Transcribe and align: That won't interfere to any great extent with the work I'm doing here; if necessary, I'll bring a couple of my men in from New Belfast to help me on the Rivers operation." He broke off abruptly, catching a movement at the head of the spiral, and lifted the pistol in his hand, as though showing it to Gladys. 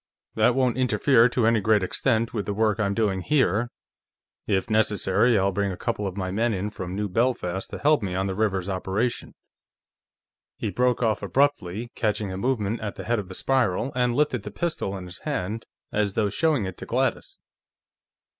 That 0.33 0.55
won't 0.55 0.79
interfere 0.79 1.29
to 1.29 1.45
any 1.45 1.59
great 1.61 1.83
extent 1.83 2.33
with 2.33 2.47
the 2.47 2.55
work 2.55 2.79
I'm 2.79 2.95
doing 2.95 3.21
here; 3.21 3.69
if 4.47 4.67
necessary, 4.67 5.37
I'll 5.37 5.51
bring 5.51 5.71
a 5.71 5.77
couple 5.77 6.07
of 6.07 6.17
my 6.17 6.31
men 6.31 6.55
in 6.55 6.71
from 6.71 6.95
New 6.95 7.07
Belfast 7.07 7.69
to 7.69 7.77
help 7.77 8.01
me 8.01 8.15
on 8.15 8.25
the 8.25 8.33
Rivers 8.33 8.67
operation." 8.67 9.35
He 10.57 10.71
broke 10.71 11.03
off 11.03 11.21
abruptly, 11.21 11.91
catching 11.93 12.31
a 12.31 12.37
movement 12.37 12.79
at 12.81 12.95
the 12.95 13.03
head 13.05 13.19
of 13.19 13.29
the 13.29 13.35
spiral, 13.35 13.91
and 13.93 14.15
lifted 14.15 14.41
the 14.41 14.49
pistol 14.49 14.97
in 14.97 15.05
his 15.05 15.19
hand, 15.19 15.67
as 15.91 16.13
though 16.13 16.31
showing 16.31 16.65
it 16.65 16.77
to 16.77 16.87
Gladys. 16.87 17.37